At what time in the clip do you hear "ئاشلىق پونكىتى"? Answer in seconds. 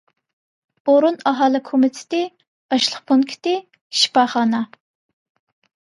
2.75-3.53